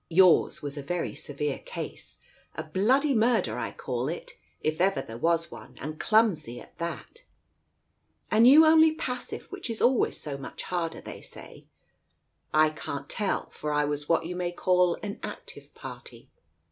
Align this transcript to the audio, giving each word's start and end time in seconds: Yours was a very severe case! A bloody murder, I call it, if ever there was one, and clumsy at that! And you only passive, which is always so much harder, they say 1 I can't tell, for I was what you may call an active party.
Yours 0.09 0.63
was 0.63 0.77
a 0.77 0.81
very 0.81 1.13
severe 1.13 1.59
case! 1.59 2.17
A 2.55 2.63
bloody 2.63 3.13
murder, 3.13 3.59
I 3.59 3.71
call 3.71 4.09
it, 4.09 4.33
if 4.63 4.81
ever 4.81 4.99
there 4.99 5.19
was 5.19 5.51
one, 5.51 5.77
and 5.79 5.99
clumsy 5.99 6.59
at 6.59 6.75
that! 6.79 7.25
And 8.31 8.47
you 8.47 8.65
only 8.65 8.95
passive, 8.95 9.45
which 9.51 9.69
is 9.69 9.79
always 9.79 10.19
so 10.19 10.39
much 10.39 10.63
harder, 10.63 11.01
they 11.01 11.21
say 11.21 11.67
1 12.49 12.65
I 12.65 12.69
can't 12.71 13.09
tell, 13.11 13.49
for 13.51 13.71
I 13.71 13.85
was 13.85 14.09
what 14.09 14.25
you 14.25 14.35
may 14.35 14.51
call 14.51 14.97
an 15.03 15.19
active 15.21 15.71
party. 15.75 16.31